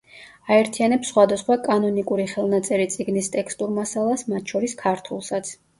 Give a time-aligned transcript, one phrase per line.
[0.53, 5.59] აერთიანებს სხვადასხვა კანონიკური ხელნაწერი წიგნის ტექსტურ მასალას, მათ შორის ქართულსაც.